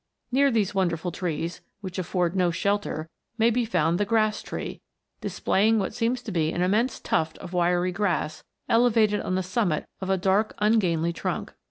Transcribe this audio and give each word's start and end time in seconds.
Near 0.31 0.49
these 0.49 0.73
wonderful 0.73 1.11
trees, 1.11 1.61
which 1.81 1.99
afford 1.99 2.35
no 2.35 2.49
shelter, 2.49 3.07
may 3.37 3.51
be 3.51 3.65
found 3.65 3.99
the 3.99 4.03
grass 4.03 4.41
tree, 4.41 4.81
displaying 5.21 5.77
what 5.77 5.93
seems 5.93 6.23
to 6.23 6.31
be 6.31 6.51
an 6.51 6.63
immense 6.63 6.99
tuft 6.99 7.37
of 7.37 7.53
wiry 7.53 7.91
grass 7.91 8.43
elevated 8.67 9.21
on 9.21 9.35
the 9.35 9.43
summit 9.43 9.87
of 9.99 10.09
a 10.09 10.17
dark 10.17 10.55
ungainly 10.57 11.13
trunk. 11.13 11.53